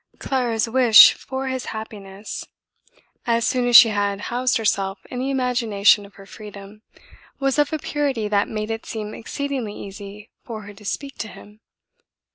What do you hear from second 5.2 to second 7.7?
imagination of her freedom, was